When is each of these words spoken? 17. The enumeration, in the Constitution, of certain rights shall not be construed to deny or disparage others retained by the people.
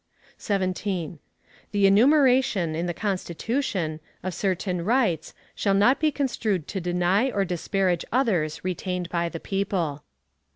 17. 0.39 1.19
The 1.69 1.85
enumeration, 1.85 2.73
in 2.73 2.87
the 2.87 2.91
Constitution, 2.95 3.99
of 4.23 4.33
certain 4.33 4.83
rights 4.83 5.35
shall 5.53 5.75
not 5.75 5.99
be 5.99 6.11
construed 6.11 6.67
to 6.69 6.81
deny 6.81 7.29
or 7.29 7.45
disparage 7.45 8.03
others 8.11 8.63
retained 8.65 9.09
by 9.09 9.29
the 9.29 9.39
people. 9.39 10.01